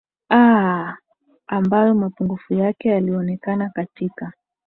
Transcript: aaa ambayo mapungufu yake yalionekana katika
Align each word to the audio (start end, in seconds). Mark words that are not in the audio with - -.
aaa 0.31 0.97
ambayo 1.47 1.95
mapungufu 1.95 2.53
yake 2.53 2.89
yalionekana 2.89 3.69
katika 3.69 4.31